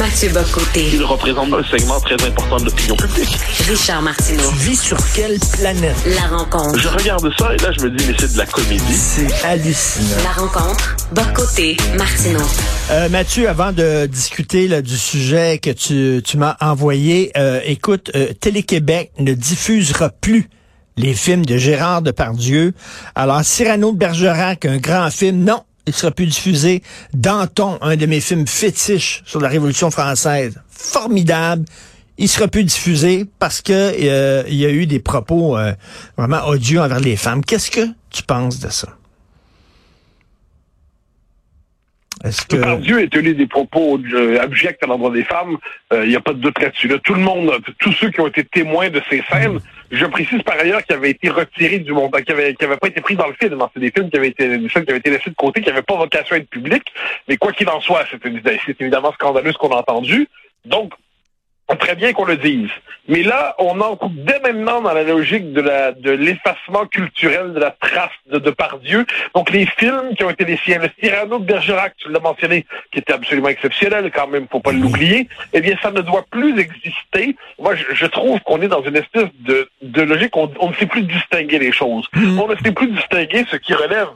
Mathieu 0.00 0.30
Bocoté. 0.30 0.88
Il 0.94 1.04
représente 1.04 1.52
un 1.52 1.62
segment 1.62 2.00
très 2.00 2.14
important 2.26 2.56
de 2.56 2.64
l'opinion 2.64 2.96
publique. 2.96 3.38
Richard 3.68 4.00
Martineau. 4.00 4.48
Tu 4.48 4.70
vis 4.70 4.80
sur 4.80 4.96
quelle 5.14 5.38
planète? 5.58 5.94
La 6.06 6.38
rencontre. 6.38 6.78
Je 6.78 6.88
regarde 6.88 7.30
ça 7.38 7.52
et 7.52 7.58
là, 7.58 7.70
je 7.78 7.84
me 7.84 7.90
dis, 7.90 8.06
mais 8.08 8.14
c'est 8.18 8.32
de 8.32 8.38
la 8.38 8.46
comédie. 8.46 8.94
C'est 8.94 9.44
hallucinant. 9.44 10.22
La 10.24 10.30
rencontre. 10.30 10.96
Bocoté. 11.12 11.76
Martineau. 11.98 12.40
Euh, 12.90 13.10
Mathieu, 13.10 13.46
avant 13.46 13.72
de 13.72 14.06
discuter 14.06 14.68
là, 14.68 14.80
du 14.80 14.96
sujet 14.96 15.58
que 15.58 15.68
tu, 15.68 16.22
tu 16.22 16.38
m'as 16.38 16.56
envoyé, 16.62 17.30
euh, 17.36 17.60
écoute, 17.66 18.10
euh, 18.14 18.32
Télé-Québec 18.32 19.12
ne 19.18 19.34
diffusera 19.34 20.08
plus 20.08 20.48
les 20.96 21.12
films 21.12 21.44
de 21.44 21.58
Gérard 21.58 22.00
Depardieu. 22.00 22.72
Alors, 23.14 23.44
Cyrano 23.44 23.92
de 23.92 23.98
Bergerac, 23.98 24.64
un 24.64 24.78
grand 24.78 25.10
film, 25.10 25.44
non, 25.44 25.62
il 25.86 25.92
sera 25.92 26.12
plus 26.12 26.26
diffusé. 26.26 26.82
Danton, 27.14 27.78
un 27.80 27.96
de 27.96 28.06
mes 28.06 28.20
films 28.20 28.46
fétiches 28.46 29.22
sur 29.24 29.40
la 29.40 29.48
Révolution 29.48 29.90
française, 29.90 30.60
formidable. 30.70 31.64
Il 32.18 32.28
sera 32.28 32.48
plus 32.48 32.64
diffusé 32.64 33.24
parce 33.38 33.62
que 33.62 33.72
euh, 33.72 34.42
il 34.46 34.56
y 34.56 34.66
a 34.66 34.70
eu 34.70 34.86
des 34.86 35.00
propos 35.00 35.56
euh, 35.56 35.72
vraiment 36.18 36.46
odieux 36.46 36.80
envers 36.80 37.00
les 37.00 37.16
femmes. 37.16 37.42
Qu'est-ce 37.42 37.70
que 37.70 37.86
tu 38.10 38.22
penses 38.22 38.60
de 38.60 38.68
ça? 38.68 38.88
Est-ce 42.22 42.44
que 42.44 43.02
est 43.02 43.08
tenu 43.08 43.32
des 43.34 43.46
propos 43.46 43.98
euh, 44.12 44.38
abjects 44.38 44.82
à 44.82 44.86
l'endroit 44.86 45.10
des 45.10 45.24
femmes 45.24 45.56
Il 45.90 46.08
n'y 46.08 46.16
a 46.16 46.20
pas 46.20 46.34
de 46.34 46.40
doute 46.40 46.60
là-dessus. 46.60 46.88
Là, 46.88 46.98
tout 47.02 47.14
le 47.14 47.22
monde, 47.22 47.50
tous 47.78 47.92
ceux 47.92 48.10
qui 48.10 48.20
ont 48.20 48.26
été 48.26 48.44
témoins 48.44 48.90
de 48.90 49.00
ces 49.08 49.22
scènes, 49.30 49.58
je 49.90 50.06
précise 50.06 50.42
par 50.42 50.58
ailleurs 50.58 50.82
qu'il 50.84 50.94
avait 50.94 51.10
été 51.10 51.28
retiré 51.28 51.78
du 51.80 51.92
monde, 51.92 52.12
qu'il 52.22 52.34
n'avait 52.34 52.54
avait 52.62 52.76
pas 52.76 52.88
été 52.88 53.00
pris 53.00 53.16
dans 53.16 53.26
le 53.26 53.34
film. 53.34 53.58
C'est 53.74 53.80
des 53.80 53.90
films 53.90 54.08
qui 54.10 54.16
avaient 54.16 54.28
été, 54.28 54.56
des 54.56 54.68
films 54.68 54.84
qui 54.84 54.90
avaient 54.90 54.98
été 54.98 55.10
laissés 55.10 55.30
de 55.30 55.34
côté, 55.34 55.60
qui 55.60 55.68
n'avaient 55.68 55.82
pas 55.82 55.96
vocation 55.96 56.36
à 56.36 56.38
être 56.38 56.48
publics. 56.48 56.86
Mais 57.28 57.36
quoi 57.36 57.52
qu'il 57.52 57.68
en 57.68 57.80
soit, 57.80 58.04
c'est 58.10 58.80
évidemment 58.80 59.12
scandaleux 59.12 59.52
ce 59.52 59.58
qu'on 59.58 59.70
a 59.70 59.76
entendu. 59.76 60.28
Donc, 60.64 60.92
très 61.76 61.94
bien 61.94 62.12
qu'on 62.12 62.24
le 62.24 62.36
dise. 62.36 62.70
Mais 63.08 63.22
là, 63.22 63.54
on 63.58 63.80
entre 63.80 64.08
dès 64.10 64.38
maintenant 64.40 64.80
dans 64.80 64.92
la 64.92 65.02
logique 65.02 65.52
de 65.52 65.60
la 65.60 65.92
de 65.92 66.10
l'effacement 66.10 66.86
culturel 66.86 67.52
de 67.52 67.60
la 67.60 67.70
trace 67.70 68.10
de, 68.30 68.38
de 68.38 68.50
Pardieu. 68.50 69.04
Donc 69.34 69.50
les 69.50 69.66
films 69.66 70.14
qui 70.16 70.24
ont 70.24 70.30
été 70.30 70.44
les 70.44 70.58
siens, 70.58 70.78
le 70.78 70.90
Cyrano 71.00 71.38
de 71.38 71.44
Bergerac, 71.44 71.94
tu 71.96 72.10
l'as 72.10 72.20
mentionné, 72.20 72.66
qui 72.92 72.98
était 72.98 73.12
absolument 73.12 73.48
exceptionnel 73.48 74.10
quand 74.14 74.28
même, 74.28 74.46
faut 74.50 74.60
pas 74.60 74.72
l'oublier, 74.72 75.28
eh 75.52 75.60
bien 75.60 75.76
ça 75.82 75.90
ne 75.90 76.00
doit 76.00 76.24
plus 76.30 76.58
exister. 76.58 77.36
Moi, 77.58 77.74
je, 77.74 78.06
trouve 78.06 78.40
qu'on 78.40 78.60
est 78.62 78.68
dans 78.68 78.82
une 78.82 78.96
espèce 78.96 79.28
de, 79.40 79.68
de 79.82 80.02
logique, 80.02 80.36
on, 80.36 80.50
on 80.60 80.70
ne 80.70 80.74
sait 80.74 80.86
plus 80.86 81.02
distinguer 81.02 81.58
les 81.58 81.72
choses. 81.72 82.06
Mm. 82.12 82.38
On 82.38 82.48
ne 82.48 82.56
sait 82.56 82.72
plus 82.72 82.88
distinguer 82.88 83.44
ce 83.50 83.56
qui 83.56 83.74
relève 83.74 84.08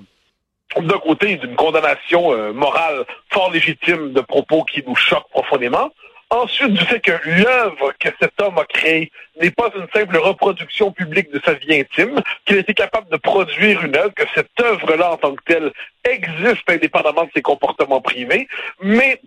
d'un 0.81 0.99
côté 0.99 1.37
d'une 1.37 1.55
condamnation 1.55 2.33
euh, 2.33 2.53
morale 2.53 3.05
fort 3.31 3.51
légitime 3.53 4.13
de 4.13 4.21
propos 4.21 4.65
qui 4.65 4.83
nous 4.87 4.97
choquent 4.97 5.29
profondément, 5.31 5.91
Ensuite, 6.31 6.73
du 6.73 6.85
fait 6.85 7.01
que 7.01 7.13
l'œuvre 7.25 7.93
que 7.99 8.09
cet 8.21 8.41
homme 8.41 8.59
a 8.59 8.65
créée 8.65 9.13
n'est 9.41 9.51
pas 9.51 9.71
une 9.77 9.87
simple 9.93 10.17
reproduction 10.17 10.91
publique 10.91 11.31
de 11.31 11.41
sa 11.45 11.55
vie 11.55 11.81
intime, 11.81 12.21
qu'il 12.45 12.57
a 12.57 12.61
été 12.61 12.75
capable 12.75 13.11
de 13.11 13.17
produire 13.17 13.85
une 13.85 13.97
œuvre, 13.97 14.15
que 14.15 14.25
cette 14.35 14.51
œuvre-là 14.61 15.13
en 15.13 15.17
tant 15.17 15.35
que 15.35 15.43
telle 15.45 15.73
existe 16.05 16.69
indépendamment 16.69 17.25
de 17.25 17.31
ses 17.35 17.43
comportements 17.43 18.01
privés, 18.01 18.49
mais 18.81 19.21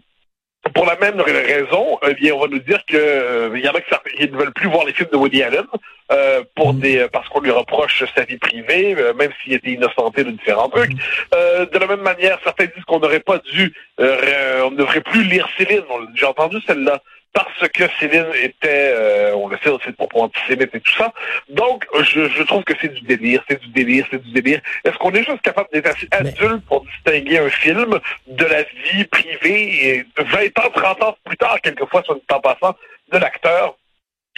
pour 0.73 0.85
la 0.85 0.97
même 0.97 1.19
raison, 1.21 1.99
eh 2.07 2.13
bien, 2.13 2.33
on 2.33 2.39
va 2.39 2.47
nous 2.47 2.59
dire 2.59 2.83
que 2.87 2.97
euh, 2.97 3.59
y 3.59 3.67
en 3.69 3.73
a 3.73 3.81
qui 3.81 4.29
ne 4.29 4.37
veulent 4.37 4.53
plus 4.53 4.69
voir 4.69 4.85
les 4.85 4.93
films 4.93 5.09
de 5.11 5.17
Woody 5.17 5.43
Allen 5.43 5.65
euh, 6.11 6.43
pour 6.55 6.73
mm. 6.73 6.79
des 6.79 7.07
parce 7.11 7.27
qu'on 7.29 7.41
lui 7.41 7.51
reproche 7.51 8.03
sa 8.15 8.23
vie 8.23 8.37
privée, 8.37 8.95
euh, 8.97 9.13
même 9.13 9.31
s'il 9.41 9.53
était 9.53 9.71
innocenté 9.71 10.23
de 10.23 10.31
différents 10.31 10.69
trucs. 10.69 10.93
Mm. 10.93 11.65
de 11.71 11.77
la 11.77 11.87
même 11.87 12.01
manière, 12.01 12.39
certains 12.43 12.65
disent 12.65 12.83
qu'on 12.85 12.99
n'aurait 12.99 13.19
pas 13.19 13.39
dû, 13.39 13.73
on 13.97 14.71
ne 14.71 14.77
devrait 14.77 15.01
plus 15.01 15.23
lire 15.23 15.47
Céline. 15.57 15.83
J'ai 16.15 16.25
entendu 16.25 16.57
celle-là 16.65 17.01
parce 17.33 17.67
que 17.69 17.83
Céline 17.99 18.31
était, 18.41 18.93
euh, 18.95 19.35
on 19.35 19.47
le 19.47 19.57
sait, 19.57 19.69
c'est 19.85 19.95
propos 19.95 20.23
antisémite 20.23 20.73
et 20.73 20.79
tout 20.79 20.93
ça. 20.93 21.13
Donc, 21.49 21.85
je, 21.99 22.27
je 22.27 22.43
trouve 22.43 22.63
que 22.63 22.73
c'est 22.81 22.93
du 22.93 23.01
délire, 23.01 23.43
c'est 23.47 23.59
du 23.61 23.67
délire, 23.69 24.05
c'est 24.09 24.21
du 24.21 24.31
délire. 24.31 24.61
Est-ce 24.83 24.97
qu'on 24.97 25.11
est 25.11 25.23
juste 25.23 25.41
capable 25.41 25.69
d'être 25.71 25.87
assez 25.87 26.07
adulte 26.11 26.65
pour 26.65 26.83
distinguer 26.85 27.39
un 27.39 27.49
film 27.49 27.99
de 28.27 28.45
la 28.45 28.63
vie 28.63 29.05
privée 29.05 29.87
et 29.87 30.05
20 30.17 30.59
ans, 30.59 30.71
30 30.73 31.03
ans 31.03 31.17
plus 31.23 31.37
tard, 31.37 31.61
quelquefois, 31.61 32.03
sur 32.03 32.15
le 32.15 32.21
temps 32.21 32.39
passant, 32.39 32.75
de 33.11 33.17
l'acteur? 33.17 33.75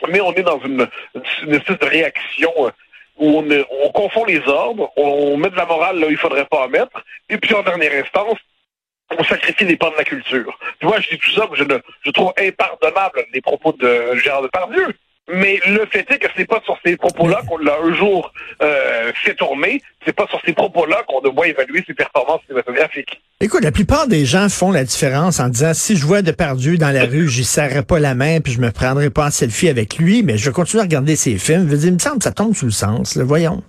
Mais 0.09 0.21
on 0.21 0.33
est 0.33 0.43
dans 0.43 0.59
une, 0.59 0.87
une 1.43 1.53
espèce 1.53 1.79
de 1.79 1.85
réaction 1.85 2.51
euh, 2.59 2.71
où 3.17 3.39
on, 3.39 3.65
on 3.83 3.91
confond 3.91 4.25
les 4.25 4.45
ordres, 4.47 4.91
on 4.95 5.37
met 5.37 5.49
de 5.49 5.55
la 5.55 5.65
morale 5.65 5.99
là 5.99 6.07
où 6.07 6.09
il 6.09 6.17
faudrait 6.17 6.45
pas 6.45 6.65
en 6.65 6.69
mettre, 6.69 7.03
et 7.29 7.37
puis 7.37 7.53
en 7.53 7.63
dernière 7.63 8.03
instance, 8.03 8.37
on 9.17 9.23
sacrifie 9.23 9.65
les 9.65 9.75
pans 9.75 9.91
de 9.91 9.97
la 9.97 10.03
culture. 10.03 10.57
Tu 10.79 10.85
vois, 10.85 10.99
je 10.99 11.09
dis 11.09 11.17
tout 11.17 11.31
ça, 11.31 11.47
je, 11.53 11.63
ne, 11.63 11.77
je 12.05 12.11
trouve 12.11 12.31
impardonnable 12.37 13.25
les 13.33 13.41
propos 13.41 13.73
de 13.73 14.15
Gérard 14.15 14.43
Depardieu. 14.43 14.93
Mais 15.31 15.59
le 15.67 15.85
fait 15.91 16.09
est 16.09 16.17
que 16.17 16.27
c'est 16.35 16.47
pas 16.47 16.59
sur 16.65 16.75
ces 16.83 16.97
propos-là 16.97 17.41
qu'on 17.47 17.59
l'a 17.59 17.77
un 17.83 17.93
jour 17.93 18.33
euh, 18.63 19.11
fait 19.13 19.35
tourner. 19.35 19.81
C'est 20.03 20.15
pas 20.15 20.25
sur 20.27 20.41
ces 20.43 20.53
propos-là 20.53 21.03
qu'on 21.07 21.21
doit 21.21 21.47
évaluer 21.47 21.83
ses 21.85 21.93
performances 21.93 22.41
cinématographiques. 22.47 23.21
Écoute, 23.39 23.63
la 23.63 23.71
plupart 23.71 24.07
des 24.07 24.25
gens 24.25 24.49
font 24.49 24.71
la 24.71 24.83
différence 24.83 25.39
en 25.39 25.49
disant 25.49 25.75
si 25.75 25.97
je 25.97 26.05
vois 26.05 26.23
Depardieu 26.23 26.77
dans 26.77 26.89
la 26.89 27.05
rue, 27.05 27.29
j'y 27.29 27.43
serrerai 27.43 27.83
pas 27.83 27.99
la 27.99 28.15
main 28.15 28.39
puis 28.39 28.53
je 28.53 28.59
me 28.59 28.71
prendrai 28.71 29.11
pas 29.11 29.27
en 29.27 29.31
selfie 29.31 29.69
avec 29.69 29.97
lui, 29.97 30.23
mais 30.23 30.37
je 30.37 30.49
continue 30.49 30.79
à 30.79 30.83
regarder 30.85 31.15
ses 31.15 31.37
films. 31.37 31.67
Je 31.67 31.71
veux 31.71 31.77
dire, 31.77 31.89
il 31.89 31.93
me 31.93 31.99
semble 31.99 32.17
que 32.17 32.23
ça 32.23 32.31
tombe 32.31 32.55
sous 32.55 32.65
le 32.65 32.71
sens. 32.71 33.15
Le 33.15 33.23
voyons. 33.23 33.63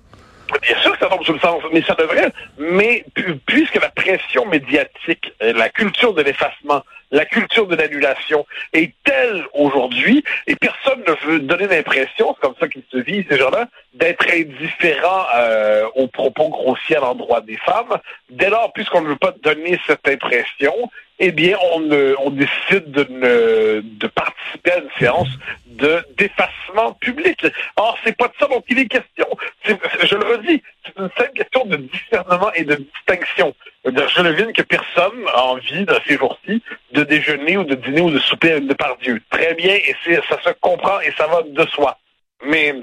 Bien 0.62 0.79
ça 1.00 1.08
le 1.32 1.38
sens, 1.38 1.62
mais 1.72 1.82
ça 1.82 1.94
devrait. 1.94 2.32
Mais 2.58 3.04
puisque 3.46 3.76
la 3.76 3.90
pression 3.90 4.46
médiatique, 4.46 5.32
euh, 5.42 5.52
la 5.52 5.68
culture 5.68 6.14
de 6.14 6.22
l'effacement, 6.22 6.82
la 7.10 7.24
culture 7.24 7.66
de 7.66 7.74
l'annulation 7.74 8.46
est 8.72 8.92
telle 9.04 9.44
aujourd'hui, 9.54 10.22
et 10.46 10.54
personne 10.54 11.02
ne 11.06 11.12
veut 11.26 11.40
donner 11.40 11.66
l'impression, 11.66 12.34
c'est 12.34 12.40
comme 12.40 12.54
ça 12.60 12.68
qu'ils 12.68 12.84
se 12.90 12.98
vivent, 12.98 13.26
ces 13.28 13.38
gens-là, 13.38 13.68
d'être 13.94 14.24
indifférents 14.32 15.24
euh, 15.36 15.86
aux 15.96 16.06
propos 16.06 16.48
grossiers 16.48 16.96
à 16.96 17.00
l'endroit 17.00 17.40
des 17.40 17.56
femmes. 17.56 17.98
Dès 18.28 18.50
lors, 18.50 18.72
puisqu'on 18.72 19.00
ne 19.00 19.08
veut 19.08 19.16
pas 19.16 19.34
donner 19.42 19.80
cette 19.86 20.06
impression, 20.06 20.74
eh 21.20 21.32
bien, 21.32 21.56
on, 21.74 21.90
on 22.18 22.30
décide 22.30 22.90
de, 22.90 23.82
de 23.82 24.06
participer 24.06 24.72
à 24.72 24.78
une 24.78 24.90
séance 24.98 25.28
de 25.66 26.02
d'effacement 26.16 26.92
public. 26.94 27.46
Or, 27.76 27.96
c'est 28.02 28.16
pas 28.16 28.28
de 28.28 28.32
ça 28.38 28.46
dont 28.46 28.62
il 28.68 28.78
est 28.78 28.86
question. 28.86 29.26
je 29.64 30.14
le 30.14 30.24
redis, 30.24 30.62
c'est 30.84 30.98
une 30.98 31.10
simple 31.16 31.32
question 31.34 31.66
de 31.66 31.76
discernement 31.76 32.50
et 32.54 32.64
de 32.64 32.76
distinction. 32.76 33.54
Je 33.84 34.22
devine 34.22 34.52
que 34.52 34.62
personne 34.62 35.26
a 35.34 35.42
envie, 35.44 35.84
dans 35.84 36.00
ces 36.06 36.16
jours-ci, 36.16 36.62
de 36.92 37.02
déjeuner 37.04 37.56
ou 37.56 37.64
de 37.64 37.74
dîner 37.74 38.00
ou 38.00 38.10
de 38.10 38.18
souper 38.18 38.52
avec 38.52 38.66
Depardieu. 38.66 39.20
Très 39.30 39.54
bien, 39.54 39.74
et 39.74 39.94
ça 40.28 40.38
se 40.42 40.50
comprend 40.60 41.00
et 41.00 41.12
ça 41.16 41.26
va 41.26 41.42
de 41.42 41.66
soi. 41.70 41.98
Mais 42.44 42.74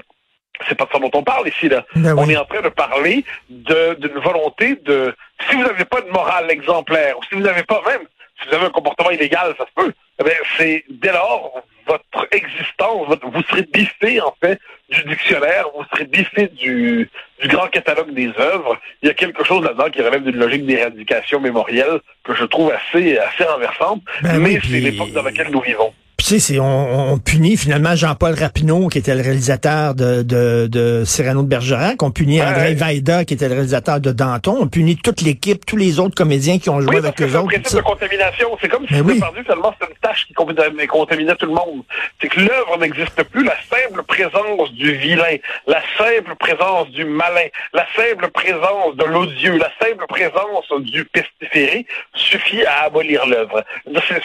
c'est 0.68 0.76
pas 0.76 0.86
de 0.86 0.90
ça 0.92 0.98
dont 0.98 1.10
on 1.14 1.22
parle 1.22 1.48
ici, 1.48 1.68
là. 1.68 1.84
Ben 1.94 2.16
on 2.16 2.28
est 2.28 2.36
en 2.36 2.44
train 2.44 2.62
de 2.62 2.68
parler 2.68 3.24
d'une 3.48 4.18
volonté 4.18 4.76
de... 4.84 5.14
Si 5.48 5.54
vous 5.54 5.62
n'avez 5.62 5.84
pas 5.84 6.00
de 6.00 6.10
morale 6.10 6.50
exemplaire, 6.50 7.16
ou 7.18 7.22
si 7.24 7.34
vous 7.36 7.42
n'avez 7.42 7.62
pas 7.62 7.80
même 7.86 8.06
si 8.40 8.48
vous 8.48 8.54
avez 8.54 8.66
un 8.66 8.70
comportement 8.70 9.10
illégal, 9.10 9.54
ça 9.58 9.64
se 9.66 9.82
peut. 9.82 9.92
Eh 10.20 10.30
c'est 10.56 10.84
dès 10.88 11.12
lors 11.12 11.62
votre 11.86 12.28
existence, 12.32 13.06
vous 13.22 13.42
serez 13.44 13.62
biffé 13.62 14.20
en 14.20 14.34
fait 14.40 14.58
du 14.90 15.02
dictionnaire, 15.04 15.66
vous 15.74 15.84
serez 15.92 16.04
biffé 16.04 16.48
du, 16.48 17.08
du 17.40 17.48
grand 17.48 17.68
catalogue 17.68 18.12
des 18.12 18.30
œuvres. 18.38 18.78
Il 19.02 19.08
y 19.08 19.10
a 19.10 19.14
quelque 19.14 19.44
chose 19.44 19.64
là-dedans 19.64 19.88
qui 19.90 20.02
relève 20.02 20.22
d'une 20.22 20.36
logique 20.36 20.66
d'éradication 20.66 21.40
mémorielle 21.40 22.00
que 22.24 22.34
je 22.34 22.44
trouve 22.44 22.72
assez 22.72 23.18
assez 23.18 23.44
renversante, 23.44 24.02
ben 24.22 24.38
mais 24.38 24.60
c'est 24.60 24.80
l'époque 24.80 25.12
dans 25.12 25.22
laquelle 25.22 25.50
nous 25.50 25.60
vivons. 25.60 25.92
Tu 26.18 26.40
sais, 26.40 26.58
on, 26.58 27.12
on, 27.12 27.18
punit 27.18 27.56
finalement 27.56 27.94
Jean-Paul 27.94 28.34
Rapineau, 28.34 28.88
qui 28.88 28.98
était 28.98 29.14
le 29.14 29.22
réalisateur 29.22 29.94
de, 29.94 30.22
de, 30.22 30.66
de 30.66 31.04
Cyrano 31.06 31.42
de 31.42 31.48
Bergerac. 31.48 32.02
On 32.02 32.10
punit 32.10 32.42
André 32.42 32.74
Vaida, 32.74 33.24
qui 33.24 33.34
était 33.34 33.48
le 33.48 33.54
réalisateur 33.54 34.00
de 34.00 34.10
Danton. 34.10 34.58
On 34.60 34.66
punit 34.66 34.96
toute 34.96 35.22
l'équipe, 35.22 35.64
tous 35.64 35.76
les 35.76 36.00
autres 36.00 36.16
comédiens 36.16 36.58
qui 36.58 36.70
ont 36.70 36.80
joué 36.80 36.96
avec 36.96 37.22
eux 37.22 37.36
autres. 37.36 37.52
C'est 37.64 37.76
de 37.76 37.82
contamination. 37.82 38.48
C'est 38.60 38.68
comme 38.68 38.86
si 38.88 38.94
ben 38.94 39.02
oui. 39.06 39.20
perdu 39.20 39.44
seulement 39.46 39.72
c'est 39.80 39.88
une 39.88 39.96
tâche 40.02 40.26
qui 40.26 40.34
contaminait 40.34 41.36
tout 41.36 41.46
le 41.46 41.52
monde. 41.52 41.84
C'est 42.20 42.28
que 42.28 42.40
l'œuvre 42.40 42.76
n'existe 42.78 43.22
plus. 43.22 43.44
La 43.44 43.56
simple 43.70 44.02
présence 44.02 44.72
du 44.72 44.94
vilain, 44.96 45.36
la 45.68 45.80
simple 45.96 46.34
présence 46.34 46.90
du 46.90 47.04
malin, 47.04 47.46
la 47.72 47.86
simple 47.96 48.28
présence 48.32 48.96
de 48.96 49.04
l'odieux, 49.04 49.56
la 49.56 49.70
simple 49.80 50.04
présence 50.08 50.66
du 50.80 51.04
pestiféré 51.04 51.86
suffit 52.14 52.64
à 52.64 52.86
abolir 52.86 53.24
l'œuvre. 53.24 53.62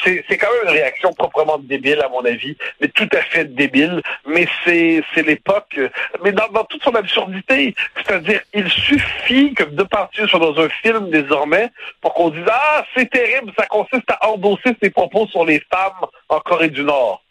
C'est 0.04 0.38
quand 0.38 0.48
même 0.48 0.64
une 0.70 0.74
réaction 0.74 1.14
proprement 1.14 1.60
débile 1.60 1.83
à 1.92 2.10
mon 2.10 2.24
avis, 2.26 2.56
mais 2.82 2.88
tout 2.88 3.10
à 3.14 3.22
fait 3.22 3.54
débile. 3.54 4.02
Mais 4.26 4.48
c'est 4.64 5.04
c'est 5.14 5.24
l'époque, 5.24 5.80
mais 6.24 6.32
dans, 6.32 6.48
dans 6.50 6.64
toute 6.66 6.84
son 6.84 6.96
absurdité. 6.96 7.76
C'est-à-dire, 7.98 8.42
il 8.54 8.70
suffit 8.70 9.54
que 9.54 9.64
Depardieu 9.64 10.28
soit 10.28 10.40
dans 10.40 10.58
un 10.60 10.70
film 10.70 11.10
désormais 11.10 11.70
pour 12.02 12.14
qu'on 12.14 12.30
dise 12.30 12.46
ah 12.50 12.86
c'est 12.96 13.10
terrible, 13.10 13.52
ça 13.58 13.66
consiste 13.68 14.10
à 14.10 14.30
endosser 14.30 14.76
ses 14.82 14.90
propos 14.90 15.28
sur 15.28 15.46
les 15.46 15.62
femmes 15.72 16.08
en 16.30 16.40
Corée 16.40 16.70
du 16.70 16.84
Nord. 16.84 17.24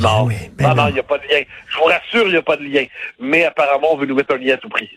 Non, 0.00 0.26
ben 0.26 0.48
non, 0.60 0.74
non, 0.74 0.88
il 0.88 0.94
n'y 0.94 1.00
a 1.00 1.02
pas 1.02 1.18
de 1.18 1.24
lien. 1.24 1.42
Je 1.66 1.76
vous 1.76 1.84
rassure, 1.84 2.26
il 2.26 2.32
n'y 2.32 2.36
a 2.36 2.42
pas 2.42 2.56
de 2.56 2.62
lien. 2.62 2.84
Mais 3.18 3.44
apparemment, 3.44 3.94
on 3.94 3.96
veut 3.96 4.06
nous 4.06 4.14
mettre 4.14 4.34
un 4.34 4.38
lien 4.38 4.54
à 4.54 4.56
tout 4.56 4.68
prix. 4.68 4.88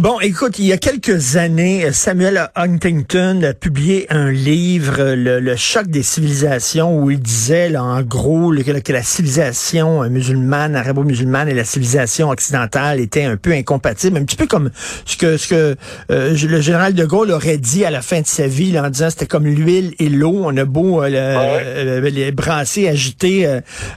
Bon, 0.00 0.18
écoute, 0.18 0.58
il 0.58 0.64
y 0.64 0.72
a 0.72 0.76
quelques 0.76 1.36
années, 1.36 1.92
Samuel 1.92 2.50
Huntington 2.56 3.40
a 3.44 3.54
publié 3.54 4.08
un 4.10 4.32
livre, 4.32 5.14
Le, 5.14 5.54
choc 5.54 5.86
des 5.86 6.02
civilisations, 6.02 6.98
où 6.98 7.12
il 7.12 7.20
disait, 7.20 7.68
là, 7.68 7.84
en 7.84 8.02
gros, 8.02 8.52
que, 8.52 8.92
la 8.92 9.02
civilisation 9.04 10.02
musulmane, 10.10 10.74
arabo-musulmane 10.74 11.48
et 11.48 11.54
la 11.54 11.62
civilisation 11.62 12.30
occidentale 12.30 12.98
étaient 12.98 13.22
un 13.22 13.36
peu 13.36 13.52
incompatibles, 13.52 14.16
un 14.16 14.24
petit 14.24 14.34
peu 14.34 14.48
comme 14.48 14.72
ce 15.06 15.16
que, 15.16 15.36
ce 15.36 15.46
que 15.46 15.76
euh, 16.10 16.36
le 16.36 16.60
général 16.60 16.94
de 16.94 17.04
Gaulle 17.04 17.30
aurait 17.30 17.58
dit 17.58 17.84
à 17.84 17.92
la 17.92 18.02
fin 18.02 18.20
de 18.20 18.26
sa 18.26 18.48
vie, 18.48 18.72
là, 18.72 18.82
en 18.82 18.90
disant 18.90 19.10
c'était 19.10 19.26
comme 19.26 19.46
l'huile 19.46 19.94
et 20.00 20.08
l'eau, 20.08 20.40
on 20.42 20.56
a 20.56 20.64
beau 20.64 21.04
euh, 21.04 21.08
euh, 21.14 22.00
les 22.10 22.32
brasser, 22.32 22.88
agiter 22.88 23.48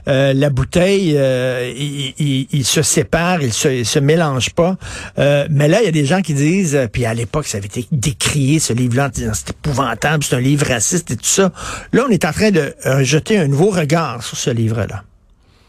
la 0.06 0.50
bouteille, 0.50 1.18
ils, 1.76 2.64
se 2.64 2.82
séparent, 2.82 3.42
ils 3.42 3.52
se, 3.52 3.82
se 3.82 3.98
mélangent 3.98 4.54
pas. 4.54 4.76
mais 5.16 5.66
là, 5.66 5.87
y 5.94 5.98
a 5.98 6.02
des 6.02 6.06
gens 6.06 6.22
qui 6.22 6.34
disent, 6.34 6.76
euh, 6.76 6.86
puis 6.86 7.04
à 7.04 7.14
l'époque, 7.14 7.46
ça 7.46 7.58
avait 7.58 7.66
été 7.66 7.86
décrié, 7.92 8.58
ce 8.58 8.72
livre-là, 8.72 9.06
en 9.06 9.08
disant 9.08 9.32
c'est 9.34 9.50
épouvantable, 9.50 10.22
c'est 10.22 10.36
un 10.36 10.40
livre 10.40 10.66
raciste 10.66 11.10
et 11.10 11.16
tout 11.16 11.24
ça. 11.24 11.50
Là, 11.92 12.04
on 12.08 12.10
est 12.10 12.24
en 12.24 12.32
train 12.32 12.50
de 12.50 12.74
euh, 12.86 13.02
jeter 13.02 13.38
un 13.38 13.46
nouveau 13.46 13.70
regard 13.70 14.22
sur 14.22 14.36
ce 14.36 14.50
livre-là. 14.50 15.02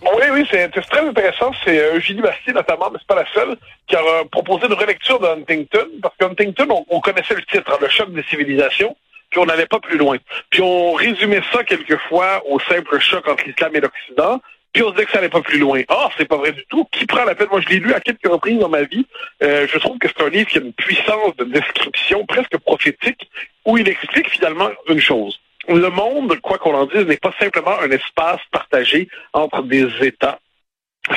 Oui, 0.01 0.23
oui, 0.31 0.47
c'est 0.49 0.69
très 0.71 1.07
intéressant. 1.07 1.51
C'est 1.63 1.79
euh, 1.79 1.97
Eugénie 1.97 2.21
Bastier 2.21 2.53
notamment, 2.53 2.89
mais 2.91 2.99
c'est 2.99 3.07
pas 3.07 3.21
la 3.21 3.33
seule, 3.33 3.57
qui 3.87 3.95
a 3.95 4.01
proposé 4.31 4.67
une 4.67 4.73
relecture 4.73 5.19
de 5.19 5.27
Huntington, 5.27 5.87
parce 6.01 6.15
qu'Huntington, 6.17 6.67
on, 6.69 6.85
on 6.89 6.99
connaissait 7.01 7.35
le 7.35 7.43
titre, 7.43 7.71
hein, 7.71 7.77
Le 7.81 7.89
choc 7.89 8.11
des 8.13 8.23
civilisations, 8.23 8.95
puis 9.29 9.39
on 9.39 9.45
n'allait 9.45 9.67
pas 9.67 9.79
plus 9.79 9.97
loin. 9.97 10.17
Puis 10.49 10.61
on 10.61 10.93
résumait 10.93 11.41
ça 11.53 11.63
quelquefois 11.63 12.41
au 12.49 12.59
simple 12.59 12.99
choc 12.99 13.27
entre 13.27 13.45
l'islam 13.45 13.71
et 13.75 13.81
l'Occident, 13.81 14.41
puis 14.73 14.83
on 14.83 14.89
se 14.89 14.93
disait 14.93 15.05
que 15.05 15.11
ça 15.11 15.17
n'allait 15.17 15.29
pas 15.29 15.41
plus 15.41 15.59
loin. 15.59 15.81
Or, 15.87 16.11
c'est 16.17 16.27
pas 16.27 16.37
vrai 16.37 16.51
du 16.51 16.63
tout. 16.69 16.85
Qui 16.91 17.05
prend 17.05 17.23
la 17.23 17.35
peine? 17.35 17.47
Moi, 17.51 17.61
je 17.61 17.69
l'ai 17.69 17.79
lu 17.79 17.93
à 17.93 17.99
quelques 17.99 18.27
reprises 18.27 18.59
dans 18.59 18.69
ma 18.69 18.83
vie. 18.83 19.05
Euh, 19.41 19.67
je 19.71 19.77
trouve 19.79 19.97
que 19.97 20.07
c'est 20.07 20.23
un 20.23 20.29
livre 20.29 20.49
qui 20.49 20.57
a 20.57 20.61
une 20.61 20.73
puissance 20.73 21.35
de 21.37 21.45
description 21.45 22.25
presque 22.25 22.57
prophétique, 22.59 23.29
où 23.65 23.77
il 23.77 23.87
explique 23.89 24.29
finalement 24.29 24.69
une 24.87 24.99
chose. 24.99 25.39
Le 25.67 25.89
monde, 25.89 26.39
quoi 26.41 26.57
qu'on 26.57 26.73
en 26.73 26.85
dise, 26.85 27.05
n'est 27.05 27.17
pas 27.17 27.33
simplement 27.39 27.79
un 27.79 27.91
espace 27.91 28.41
partagé 28.51 29.07
entre 29.33 29.63
des 29.63 29.87
États 30.01 30.39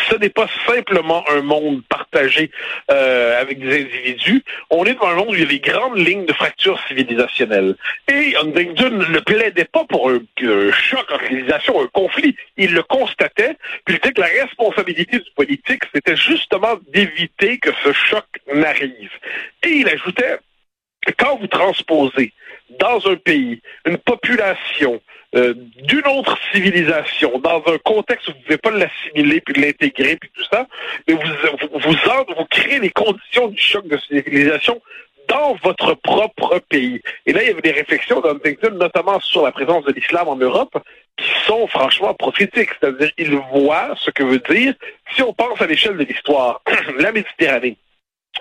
ce 0.08 0.16
n'est 0.16 0.30
pas 0.30 0.48
simplement 0.66 1.24
un 1.30 1.42
monde 1.42 1.82
partagé 1.88 2.50
euh, 2.90 3.40
avec 3.40 3.58
des 3.58 3.82
individus. 3.82 4.44
On 4.70 4.84
est 4.84 4.94
dans 4.94 5.06
un 5.06 5.14
monde 5.14 5.30
où 5.30 5.34
il 5.34 5.40
y 5.40 5.44
a 5.44 5.48
les 5.48 5.60
grandes 5.60 5.98
lignes 5.98 6.26
de 6.26 6.32
fracture 6.32 6.80
civilisationnelle. 6.88 7.76
Et 8.08 8.34
Huntington 8.36 8.90
ne 8.90 9.18
plaidait 9.20 9.64
pas 9.64 9.84
pour 9.84 10.10
un, 10.10 10.20
choc 10.72 11.06
en 11.10 11.18
civilisation, 11.26 11.82
un 11.82 11.88
conflit. 11.88 12.36
Il 12.56 12.74
le 12.74 12.82
constatait, 12.82 13.56
puis 13.84 13.96
il 13.96 14.00
disait 14.00 14.14
que 14.14 14.20
la 14.20 14.44
responsabilité 14.44 15.18
du 15.18 15.30
politique, 15.36 15.82
c'était 15.94 16.16
justement 16.16 16.74
d'éviter 16.92 17.58
que 17.58 17.70
ce 17.84 17.92
choc 17.92 18.24
n'arrive. 18.54 19.10
Et 19.64 19.68
il 19.68 19.88
ajoutait, 19.88 20.38
quand 21.18 21.36
vous 21.36 21.48
transposez 21.48 22.32
dans 22.78 23.06
un 23.08 23.16
pays 23.16 23.60
une 23.86 23.98
population 23.98 25.00
euh, 25.34 25.54
d'une 25.56 26.06
autre 26.06 26.36
civilisation, 26.52 27.38
dans 27.38 27.62
un 27.66 27.78
contexte 27.78 28.28
où 28.28 28.32
vous 28.32 28.38
ne 28.38 28.42
pouvez 28.44 28.58
pas 28.58 28.70
l'assimiler, 28.70 29.40
puis 29.40 29.60
l'intégrer, 29.60 30.16
puis 30.16 30.30
tout 30.34 30.44
ça, 30.52 30.66
mais 31.08 31.14
vous, 31.14 31.20
vous, 31.22 31.78
vous, 31.78 32.34
vous 32.36 32.44
créez 32.50 32.78
les 32.80 32.90
conditions 32.90 33.48
du 33.48 33.58
choc 33.58 33.86
de 33.88 33.96
civilisation 33.96 34.80
dans 35.28 35.54
votre 35.62 35.94
propre 35.94 36.60
pays. 36.68 37.00
Et 37.24 37.32
là, 37.32 37.42
il 37.42 37.48
y 37.48 37.50
avait 37.50 37.62
des 37.62 37.72
réflexions 37.72 38.20
d'Huntington, 38.20 38.72
notamment 38.72 39.20
sur 39.20 39.42
la 39.42 39.52
présence 39.52 39.84
de 39.84 39.92
l'islam 39.92 40.28
en 40.28 40.36
Europe, 40.36 40.76
qui 41.16 41.30
sont 41.46 41.66
franchement 41.66 42.12
prophétiques. 42.12 42.70
C'est-à-dire, 42.78 43.10
il 43.16 43.36
voit 43.52 43.94
ce 43.96 44.10
que 44.10 44.22
veut 44.22 44.42
dire, 44.50 44.74
si 45.14 45.22
on 45.22 45.32
pense 45.32 45.60
à 45.62 45.66
l'échelle 45.66 45.96
de 45.96 46.04
l'histoire, 46.04 46.60
la 46.98 47.12
Méditerranée, 47.12 47.76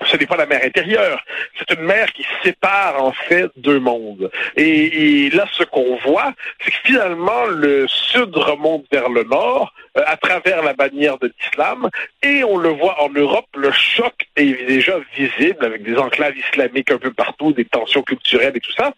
ce 0.05 0.17
n'est 0.17 0.25
pas 0.25 0.37
la 0.37 0.45
mer 0.45 0.61
intérieure, 0.63 1.23
c'est 1.57 1.77
une 1.77 1.85
mer 1.85 2.11
qui 2.13 2.25
sépare 2.43 3.03
en 3.03 3.11
fait 3.11 3.49
deux 3.57 3.79
mondes. 3.79 4.31
Et, 4.55 5.29
là, 5.31 5.45
ce 5.51 5.63
qu'on 5.63 5.97
voit, 5.97 6.33
c'est 6.63 6.71
que 6.71 6.77
finalement, 6.83 7.45
le 7.45 7.87
sud 7.87 8.35
remonte 8.35 8.85
vers 8.91 9.09
le 9.09 9.23
nord 9.23 9.73
euh, 9.97 10.03
à 10.05 10.17
travers 10.17 10.63
la 10.63 10.73
bannière 10.73 11.17
de 11.19 11.31
l'islam, 11.39 11.89
et 12.23 12.43
on 12.43 12.57
le 12.57 12.69
voit 12.69 13.01
en 13.03 13.09
Europe, 13.09 13.47
le 13.55 13.71
choc 13.71 14.13
est 14.35 14.65
déjà 14.65 14.97
visible 15.15 15.63
avec 15.65 15.83
des 15.83 15.97
enclaves 15.97 16.37
islamiques 16.37 16.91
un 16.91 16.97
peu 16.97 17.11
partout, 17.11 17.51
des 17.51 17.65
tensions 17.65 18.01
culturelles 18.01 18.55
et 18.55 18.61
tout 18.61 18.73
ça. 18.73 18.93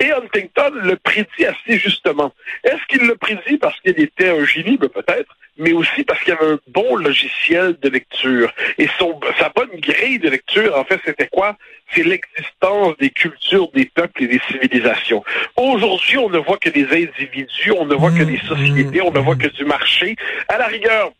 Et 0.00 0.10
Huntington 0.10 0.72
le 0.82 0.96
prédit 0.96 1.46
assez 1.46 1.78
justement. 1.78 2.32
Est-ce 2.64 2.84
qu'il 2.88 3.06
le 3.06 3.14
prédit 3.14 3.56
parce 3.58 3.78
qu'il 3.80 4.00
était 4.00 4.30
un 4.30 4.44
génie? 4.44 4.76
Ben, 4.76 4.88
peut-être 4.88 5.36
mais 5.58 5.72
aussi 5.72 6.04
parce 6.04 6.20
qu'il 6.20 6.34
y 6.34 6.36
avait 6.36 6.52
un 6.52 6.58
bon 6.68 6.96
logiciel 6.96 7.76
de 7.80 7.88
lecture. 7.88 8.52
Et 8.78 8.88
son, 8.98 9.20
sa 9.38 9.50
bonne 9.50 9.70
grille 9.74 10.18
de 10.18 10.28
lecture, 10.30 10.76
en 10.76 10.84
fait, 10.84 11.00
c'était 11.04 11.28
quoi? 11.28 11.56
C'est 11.94 12.04
l'existence 12.04 12.96
des 12.98 13.10
cultures, 13.10 13.70
des 13.72 13.86
peuples 13.86 14.24
et 14.24 14.28
des 14.28 14.40
civilisations. 14.50 15.22
Aujourd'hui, 15.56 16.18
on 16.18 16.30
ne 16.30 16.38
voit 16.38 16.56
que 16.56 16.70
des 16.70 16.84
individus, 16.84 17.72
on 17.78 17.84
ne 17.84 17.94
voit 17.94 18.10
que 18.10 18.22
des 18.22 18.38
mmh, 18.38 18.48
sociétés, 18.48 19.02
on 19.02 19.12
ne 19.12 19.18
voit 19.18 19.34
mmh. 19.34 19.38
que 19.38 19.48
du 19.48 19.64
marché. 19.64 20.16
À 20.48 20.58
la 20.58 20.66
rigueur, 20.66 21.12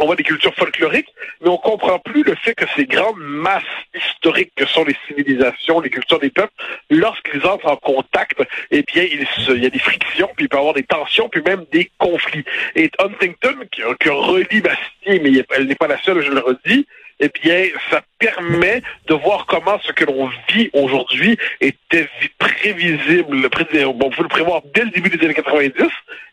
on 0.00 0.06
voit 0.06 0.16
des 0.16 0.22
cultures 0.22 0.54
folkloriques, 0.54 1.12
mais 1.40 1.48
on 1.48 1.58
comprend 1.58 1.98
plus 1.98 2.22
le 2.22 2.34
fait 2.34 2.54
que 2.54 2.64
ces 2.76 2.86
grandes 2.86 3.18
masses 3.18 3.62
historiques 3.94 4.52
que 4.56 4.66
sont 4.66 4.84
les 4.84 4.96
civilisations, 5.06 5.80
les 5.80 5.90
cultures 5.90 6.18
des 6.18 6.30
peuples, 6.30 6.52
lorsqu'ils 6.90 7.44
entrent 7.46 7.66
en 7.68 7.76
contact, 7.76 8.40
eh 8.70 8.82
bien, 8.82 9.04
il, 9.04 9.62
y 9.62 9.66
a 9.66 9.70
des 9.70 9.78
frictions, 9.78 10.30
puis 10.36 10.46
il 10.46 10.48
peut 10.48 10.56
y 10.56 10.60
avoir 10.60 10.74
des 10.74 10.84
tensions, 10.84 11.28
puis 11.28 11.42
même 11.42 11.64
des 11.72 11.90
conflits. 11.98 12.44
Et 12.74 12.90
Huntington, 12.98 13.56
qui, 13.70 13.82
relie 13.82 14.60
Bastille, 14.60 15.20
mais 15.22 15.44
elle 15.50 15.66
n'est 15.66 15.74
pas 15.74 15.88
la 15.88 16.00
seule, 16.02 16.22
je 16.22 16.30
le 16.30 16.40
redis, 16.40 16.86
eh 17.20 17.30
bien, 17.42 17.66
ça 17.90 18.02
permet 18.18 18.82
de 19.08 19.14
voir 19.14 19.46
comment 19.46 19.78
ce 19.84 19.92
que 19.92 20.04
l'on 20.04 20.28
vit 20.52 20.70
aujourd'hui 20.72 21.36
était 21.60 22.08
prévisible. 22.38 23.48
Bon, 23.94 24.06
on 24.06 24.10
peut 24.10 24.22
le 24.22 24.28
prévoir 24.28 24.62
dès 24.74 24.84
le 24.84 24.90
début 24.90 25.10
des 25.10 25.24
années 25.24 25.34
90. 25.34 25.72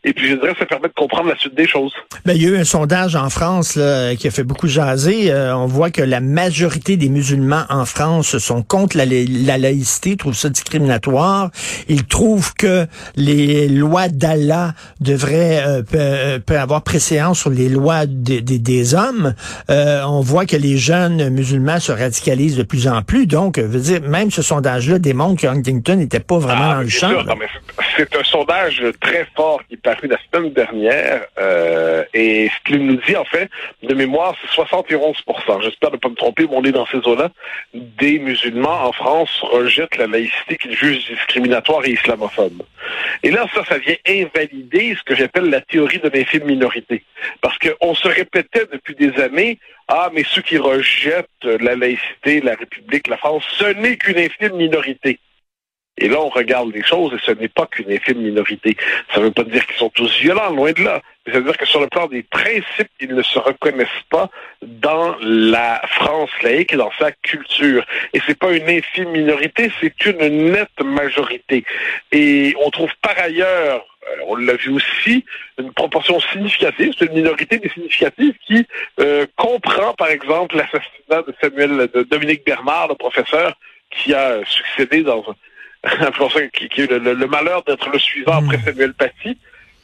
Et 0.08 0.14
puis, 0.14 0.30
je 0.30 0.36
dirais, 0.36 0.54
ça 0.60 0.68
permet 0.68 0.88
de 0.88 0.94
comprendre 0.94 1.30
la 1.30 1.38
suite 1.38 1.56
des 1.56 1.68
choses. 1.68 1.92
Ben, 2.26 2.34
il 2.34 2.44
y 2.44 2.46
a 2.46 2.50
eu 2.50 2.58
un 2.58 2.64
sondage 2.64 3.16
en 3.16 3.30
France 3.32 3.76
là, 3.76 4.16
qui 4.16 4.28
a 4.28 4.32
fait 4.32 4.44
beaucoup 4.44 4.68
jaser. 4.68 5.32
Euh, 5.32 5.56
on 5.56 5.66
voit 5.66 5.90
que 5.90 6.04
la 6.04 6.20
majorité 6.20 6.96
des 6.96 7.10
musulmans 7.10 7.66
en 7.70 7.86
France 7.86 8.38
sont 8.38 8.62
contre 8.62 8.98
la, 8.98 9.06
la 9.06 9.58
laïcité, 9.58 10.16
trouvent 10.16 10.36
ça 10.36 10.50
discriminatoire. 10.50 11.50
Ils 11.88 12.06
trouvent 12.06 12.54
que 12.54 12.86
les 13.16 13.68
lois 13.68 14.08
d'Allah 14.08 14.74
devraient 15.00 15.64
euh, 15.66 15.82
euh 15.96 16.40
avoir 16.50 16.84
préséance 16.84 17.40
sur 17.40 17.50
les 17.50 17.68
lois 17.68 18.06
des 18.06 18.94
hommes. 18.96 19.34
Euh, 19.70 20.04
on 20.04 20.22
voit 20.22 20.46
que 20.46 20.56
les 20.56 20.75
jeunes 20.78 21.30
musulmans 21.30 21.80
se 21.80 21.92
radicalisent 21.92 22.58
de 22.58 22.64
plus 22.64 22.88
en 22.88 23.02
plus. 23.02 23.28
Donc, 23.28 23.58
veut 23.58 23.80
dire, 23.80 24.02
même 24.02 24.32
ce 24.32 24.42
sondage-là 24.42 25.00
démontre 25.00 25.42
que 25.42 25.48
Huntington 25.48 25.96
n'était 25.96 26.20
pas 26.20 26.38
vraiment 26.38 26.72
ah, 26.72 26.76
dans 26.76 26.82
le 26.82 26.90
champ. 26.90 27.10
C'est 27.98 28.16
un 28.16 28.24
sondage 28.24 28.84
très 29.00 29.28
fort 29.36 29.62
qui 29.68 29.76
est 29.76 29.82
paru 29.82 30.08
la 30.08 30.18
semaine 30.32 30.52
dernière. 30.54 31.22
Euh, 31.40 32.04
et 32.14 32.50
ce 32.50 32.64
qu'il 32.66 32.86
nous 32.86 33.00
dit, 33.08 33.16
en 33.16 33.26
fait, 33.26 33.50
de 33.84 33.94
mémoire, 33.94 34.36
c'est 34.42 34.54
71 34.54 35.16
J'espère 35.62 35.92
ne 35.92 35.98
pas 35.98 36.10
me 36.10 36.16
tromper, 36.16 36.44
mais 36.44 36.56
on 36.56 36.64
est 36.64 36.72
dans 36.72 36.86
ces 36.88 36.98
eaux-là. 36.98 37.30
Des 37.74 38.20
musulmans 38.20 38.86
en 38.88 38.92
France 38.92 39.42
rejettent 39.42 39.98
la 39.98 40.08
laïcité 40.08 40.58
qu'ils 40.58 40.76
jugent 40.76 41.08
discriminatoire 41.08 41.86
et 41.86 41.92
islamophobe. 41.92 42.64
Et 43.24 43.32
là, 43.32 43.46
ça, 43.54 43.64
ça 43.66 43.78
vient 43.78 43.96
invalider 44.08 44.96
ce 44.96 45.04
que 45.04 45.16
j'appelle 45.16 45.50
la 45.50 45.62
théorie 45.62 46.00
de 46.00 46.10
l'infime 46.10 46.46
minorité. 46.46 47.04
Parce 47.42 47.58
qu'on 47.58 47.96
se 47.96 48.08
répétait 48.08 48.66
depuis 48.72 48.96
des 48.96 49.14
années, 49.22 49.60
ah, 49.88 50.10
mais 50.14 50.24
ceux 50.24 50.42
qui 50.42 50.58
rejettent 50.58 51.44
la 51.44 51.76
laïcité, 51.76 52.42
la 52.42 52.56
République, 52.56 53.08
la 53.08 53.18
France, 53.18 53.44
ce 53.58 53.66
n'est 53.66 53.98
qu'une 53.98 54.18
infime 54.18 54.56
minorité. 54.56 55.20
Et 55.98 56.10
là, 56.10 56.20
on 56.20 56.30
regarde 56.30 56.74
les 56.74 56.84
choses 56.84 57.14
et 57.14 57.20
ce 57.26 57.32
n'est 57.32 57.48
pas 57.48 57.68
qu'une 57.68 57.90
infime 57.90 58.20
minorité. 58.20 58.76
Ça 59.14 59.20
ne 59.20 59.26
veut 59.26 59.32
pas 59.32 59.44
dire 59.44 59.66
qu'ils 59.66 59.78
sont 59.78 59.90
tous 59.90 60.12
violents, 60.20 60.50
loin 60.50 60.74
de 60.74 60.84
là. 60.84 61.02
Ça 61.26 61.40
veut 61.40 61.44
dire 61.44 61.58
que 61.58 61.66
sur 61.66 61.80
le 61.80 61.88
plan 61.88 62.08
des 62.08 62.24
principes, 62.24 62.90
ils 63.00 63.16
ne 63.16 63.22
se 63.22 63.40
reconnaissent 63.40 63.88
pas 64.10 64.30
dans 64.62 65.16
la 65.22 65.82
France 65.88 66.32
laïque 66.44 66.74
et 66.74 66.78
dans 66.78 66.92
sa 67.00 67.12
culture. 67.12 67.86
Et 68.14 68.20
c'est 68.28 68.38
pas 68.38 68.52
une 68.52 68.68
infime 68.68 69.10
minorité, 69.10 69.72
c'est 69.80 70.06
une 70.06 70.52
nette 70.52 70.82
majorité. 70.84 71.64
Et 72.12 72.54
on 72.62 72.72
trouve 72.72 72.92
par 73.02 73.18
ailleurs 73.18 73.86
on 74.28 74.36
l'a 74.36 74.56
vu 74.56 74.72
aussi, 74.72 75.26
une 75.60 75.74
proportion 75.74 76.20
significative, 76.20 76.94
c'est 76.98 77.06
une 77.06 77.14
minorité 77.14 77.60
mais 77.62 77.70
significative 77.70 78.34
qui 78.46 78.66
euh, 79.00 79.26
comprend, 79.36 79.94
par 79.94 80.08
exemple, 80.08 80.56
l'assassinat 80.56 81.24
de 81.28 81.34
Samuel, 81.42 81.90
de 81.94 82.04
Dominique 82.04 82.46
Bernard, 82.46 82.88
le 82.90 82.96
professeur, 82.96 83.58
qui 83.90 84.14
a 84.14 84.40
succédé 84.46 85.04
dans 85.04 85.24
qui, 86.54 86.70
qui 86.70 86.82
a 86.82 86.84
eu 86.86 86.88
le, 86.88 87.28
malheur 87.28 87.64
d'être 87.64 87.90
le 87.90 88.00
suivant 88.00 88.44
après 88.44 88.58
hmm. 88.58 88.66
Samuel 88.66 88.94
Paty. 88.94 89.38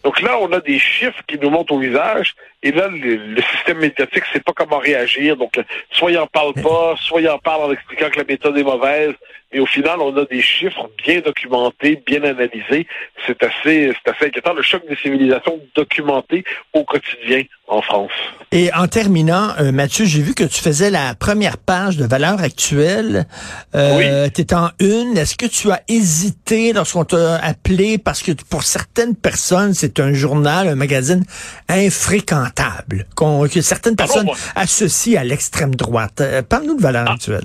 Donc 0.03 0.19
là, 0.21 0.39
on 0.39 0.51
a 0.51 0.59
des 0.59 0.79
chiffres 0.79 1.21
qui 1.27 1.37
nous 1.37 1.51
montent 1.51 1.71
au 1.71 1.77
visage, 1.77 2.33
et 2.63 2.71
là, 2.71 2.87
le, 2.87 3.39
système 3.55 3.77
médiatique 3.77 4.23
ne 4.27 4.33
sait 4.33 4.39
pas 4.39 4.53
comment 4.53 4.79
réagir. 4.79 5.37
Donc, 5.37 5.59
soit 5.91 6.11
il 6.11 6.17
n'en 6.17 6.25
parle 6.25 6.53
pas, 6.53 6.95
soit 6.97 7.21
il 7.21 7.29
en 7.29 7.37
parle 7.37 7.63
en 7.63 7.71
expliquant 7.71 8.09
que 8.09 8.17
la 8.17 8.25
méthode 8.25 8.57
est 8.57 8.63
mauvaise, 8.63 9.13
et 9.53 9.59
au 9.59 9.65
final, 9.65 9.99
on 9.99 10.15
a 10.15 10.25
des 10.25 10.41
chiffres 10.41 10.89
bien 11.03 11.19
documentés, 11.19 12.01
bien 12.05 12.23
analysés. 12.23 12.87
C'est 13.27 13.43
assez, 13.43 13.91
c'est 13.93 14.11
assez 14.11 14.25
inquiétant. 14.27 14.53
Le 14.53 14.61
choc 14.61 14.81
des 14.87 14.95
civilisations 14.95 15.59
documenté 15.75 16.45
au 16.73 16.85
quotidien 16.85 17.43
en 17.67 17.81
France. 17.81 18.11
Et 18.51 18.71
en 18.73 18.87
terminant, 18.87 19.49
euh, 19.59 19.71
Mathieu, 19.71 20.05
j'ai 20.05 20.21
vu 20.21 20.33
que 20.33 20.43
tu 20.43 20.61
faisais 20.61 20.89
la 20.89 21.15
première 21.15 21.57
page 21.57 21.97
de 21.97 22.05
Valeurs 22.05 22.41
actuelles. 22.41 23.25
Euh, 23.75 24.25
oui. 24.25 24.31
Tu 24.33 24.41
es 24.41 24.53
en 24.53 24.69
une. 24.79 25.17
Est-ce 25.17 25.35
que 25.35 25.45
tu 25.45 25.69
as 25.71 25.81
hésité 25.89 26.71
lorsqu'on 26.71 27.05
t'a 27.05 27.35
appelé? 27.37 27.97
Parce 27.97 28.23
que 28.23 28.31
pour 28.49 28.63
certaines 28.63 29.15
personnes, 29.15 29.73
c'est 29.73 29.99
un 29.99 30.13
journal, 30.13 30.69
un 30.69 30.75
magazine 30.75 31.25
infréquentable, 31.67 33.05
que 33.51 33.61
certaines 33.61 33.95
personnes 33.95 34.29
associent 34.55 35.19
à 35.19 35.23
l'extrême 35.23 35.75
droite. 35.75 36.21
Euh, 36.21 36.41
parle-nous 36.41 36.77
de 36.77 36.81
Valeurs 36.81 37.07
ah. 37.07 37.13
actuelles. 37.13 37.43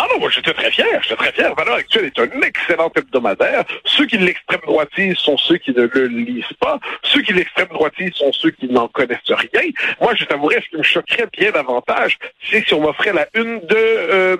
Ah 0.00 0.06
non, 0.12 0.20
moi 0.20 0.30
j'étais 0.30 0.52
très 0.52 0.70
fier, 0.70 0.86
j'étais 1.02 1.16
très 1.16 1.32
fier. 1.32 1.52
Valeur 1.56 1.74
actuelle 1.74 2.04
est 2.04 2.18
un 2.20 2.40
excellent 2.42 2.88
hebdomadaire. 2.94 3.64
Ceux 3.84 4.06
qui 4.06 4.16
l'extrême 4.16 4.60
droitisent 4.64 5.16
sont 5.16 5.36
ceux 5.36 5.56
qui 5.56 5.72
ne 5.72 5.90
le 5.92 6.06
lisent 6.06 6.44
pas. 6.60 6.78
Ceux 7.02 7.20
qui 7.20 7.32
l'extrême 7.32 7.66
droitisent 7.66 8.14
sont 8.14 8.32
ceux 8.32 8.52
qui 8.52 8.68
n'en 8.68 8.86
connaissent 8.86 9.18
rien. 9.28 9.62
Moi, 10.00 10.14
je 10.14 10.24
t'avouerais, 10.24 10.62
ce 10.64 10.68
qui 10.68 10.76
me 10.76 10.84
choquerait 10.84 11.26
bien 11.36 11.50
davantage, 11.50 12.16
c'est 12.48 12.64
si 12.64 12.74
on 12.74 12.80
m'offrait 12.80 13.12
la 13.12 13.26
une 13.34 13.58
de 13.58 13.74
euh, 13.74 14.36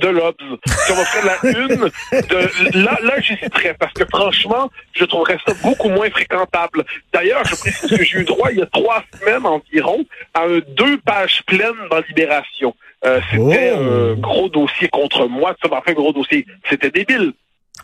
de 0.00 0.08
l'Obs. 0.08 0.36
Si 0.66 0.92
on 0.92 0.96
m'offrait 0.96 1.22
la 1.22 1.50
une 1.50 1.90
de... 2.22 2.78
Là, 2.82 2.98
là 3.02 3.20
j'hésiterais, 3.20 3.74
parce 3.78 3.92
que 3.92 4.06
franchement, 4.06 4.70
je 4.94 5.04
trouverais 5.04 5.36
ça 5.46 5.52
beaucoup 5.62 5.90
moins 5.90 6.08
fréquentable. 6.08 6.86
D'ailleurs, 7.12 7.44
je 7.44 7.56
précise 7.56 7.90
que 7.90 8.02
j'ai 8.02 8.20
eu 8.20 8.24
droit, 8.24 8.50
il 8.52 8.60
y 8.60 8.62
a 8.62 8.66
trois 8.66 9.04
semaines 9.20 9.44
environ, 9.44 10.02
à 10.32 10.46
deux 10.66 10.96
pages 10.96 11.42
pleines 11.44 11.76
dans 11.90 12.00
Libération. 12.08 12.74
Euh, 13.04 13.20
c'était 13.30 13.72
oh. 13.76 13.80
un 13.80 14.14
gros 14.14 14.48
dossier 14.48 14.88
contre 14.88 15.26
moi. 15.28 15.54
Ça 15.62 15.68
m'a 15.68 15.80
fait 15.82 15.92
un 15.92 15.94
gros 15.94 16.12
dossier. 16.12 16.46
C'était 16.68 16.90
débile. 16.90 17.32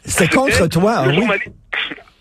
C'était 0.04 0.34
contre 0.34 0.66
toi, 0.68 1.04
oui. 1.06 1.20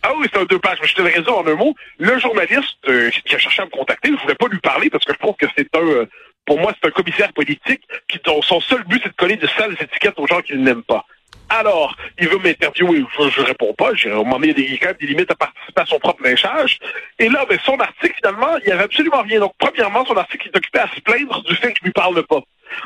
Ah 0.05 0.11
oui, 0.17 0.27
c'est 0.31 0.37
un 0.37 0.43
deux 0.43 0.59
pages. 0.59 0.79
Je 0.83 0.93
te 0.93 1.01
le 1.01 1.07
résume 1.07 1.33
en 1.33 1.47
un 1.47 1.55
mot. 1.55 1.73
Le 1.97 2.19
journaliste 2.19 2.75
euh, 2.89 3.09
qui 3.25 3.35
a 3.35 3.37
cherché 3.37 3.61
à 3.61 3.65
me 3.65 3.69
contacter, 3.69 4.09
je 4.09 4.21
voulais 4.21 4.35
pas 4.35 4.47
lui 4.47 4.59
parler 4.59 4.89
parce 4.89 5.05
que 5.05 5.13
je 5.13 5.17
trouve 5.17 5.35
que 5.35 5.45
c'est 5.57 5.73
un, 5.77 5.79
euh, 5.79 6.05
pour 6.45 6.59
moi, 6.59 6.73
c'est 6.73 6.89
un 6.89 6.91
commissaire 6.91 7.31
politique 7.31 7.81
qui, 8.09 8.19
dont 8.25 8.41
son 8.41 8.59
seul 8.59 8.83
but, 8.83 8.99
c'est 9.01 9.09
de 9.09 9.15
coller 9.15 9.37
de 9.37 9.47
sales 9.47 9.77
étiquettes 9.79 10.19
aux 10.19 10.27
gens 10.27 10.41
qu'il 10.41 10.61
n'aime 10.61 10.83
pas. 10.83 11.05
Alors, 11.49 11.95
il 12.19 12.27
veut 12.27 12.37
m'interviewer, 12.37 13.05
je, 13.17 13.29
je 13.29 13.41
réponds 13.41 13.73
pas, 13.73 13.93
j'ai 13.93 14.11
au 14.11 14.25
moment 14.25 14.39
il 14.43 14.47
y 14.47 14.51
a 14.51 14.53
des, 14.53 14.95
des 14.99 15.07
limites 15.07 15.31
à 15.31 15.35
participer 15.35 15.81
à 15.81 15.85
son 15.85 15.99
propre 15.99 16.23
lynchage. 16.23 16.79
Et 17.19 17.29
là, 17.29 17.45
ben, 17.47 17.57
son 17.63 17.79
article, 17.79 18.15
finalement, 18.15 18.57
il 18.63 18.69
y 18.69 18.71
avait 18.71 18.83
absolument 18.83 19.21
rien. 19.21 19.39
Donc, 19.39 19.53
premièrement, 19.57 20.05
son 20.05 20.17
article, 20.17 20.47
il 20.47 20.51
est 20.51 20.57
occupé 20.57 20.79
à 20.79 20.87
se 20.93 20.99
plaindre 20.99 21.43
du 21.43 21.55
fait 21.55 21.71
que 21.71 21.79
je 21.79 21.85
lui 21.85 21.91
parle 21.91 22.21
pas. 22.23 22.41